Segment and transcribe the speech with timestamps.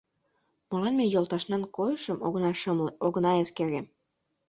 [0.69, 3.81] Молан ме йолташнан койышым огына шымле, огына эскере?